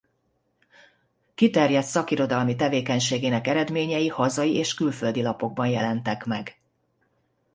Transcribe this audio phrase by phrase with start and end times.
[1.35, 6.59] Kiterjedt szakirodalmi tevékenységének eredményei hazai és külföldi lapokban jelentek meg.